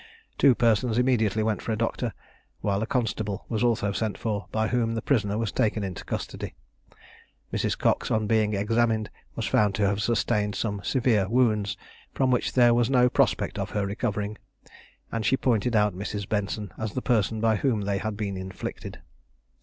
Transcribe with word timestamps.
Two 0.39 0.55
persons 0.55 0.97
immediately 0.97 1.43
went 1.43 1.61
for 1.61 1.71
a 1.71 1.77
doctor, 1.77 2.15
while 2.61 2.81
a 2.81 2.87
constable 2.87 3.45
was 3.49 3.63
also 3.63 3.91
sent 3.91 4.17
for, 4.17 4.47
by 4.51 4.69
whom 4.69 4.95
the 4.95 5.01
prisoner 5.03 5.37
was 5.37 5.51
taken 5.51 5.83
into 5.83 6.03
custody. 6.03 6.55
Mrs. 7.53 7.77
Cox, 7.77 8.09
on 8.09 8.25
being 8.25 8.55
examined, 8.55 9.11
was 9.35 9.45
found 9.45 9.75
to 9.75 9.85
have 9.85 10.01
sustained 10.01 10.55
some 10.55 10.81
severe 10.83 11.29
wounds, 11.29 11.77
from 12.15 12.31
which 12.31 12.53
there 12.53 12.73
was 12.73 12.89
no 12.89 13.09
prospect 13.09 13.59
of 13.59 13.69
her 13.77 13.85
recovering; 13.85 14.39
and 15.11 15.23
she 15.23 15.37
pointed 15.37 15.75
out 15.75 15.93
Mrs. 15.93 16.27
Benson 16.27 16.73
as 16.79 16.93
the 16.93 17.03
person 17.03 17.39
by 17.39 17.57
whom 17.57 17.81
they 17.81 17.99
had 17.99 18.17
been 18.17 18.37
inflicted. 18.37 19.03